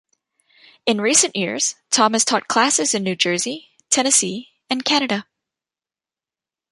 In 0.87 0.99
recent 0.99 1.35
years 1.35 1.75
Tom 1.91 2.13
has 2.13 2.25
taught 2.25 2.47
classes 2.47 2.95
in 2.95 3.03
New 3.03 3.15
Jersey, 3.15 3.69
Tennessee, 3.91 4.49
and 4.67 4.83
Canada. 4.83 5.27